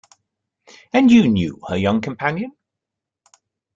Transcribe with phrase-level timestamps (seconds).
[0.91, 2.53] And you knew her young companion?